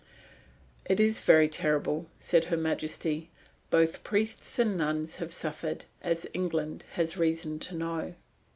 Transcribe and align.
"It 0.85 0.99
is 0.99 1.21
very 1.21 1.47
terrible," 1.47 2.07
said 2.17 2.45
Her 2.45 2.57
Majesty. 2.57 3.29
"Both 3.69 4.03
priests 4.03 4.57
and 4.57 4.75
nuns 4.75 5.17
have 5.17 5.31
suffered, 5.31 5.85
as 6.01 6.25
England 6.33 6.85
has 6.93 7.17
reason 7.19 7.59
to 7.59 7.75
know." 7.75 8.15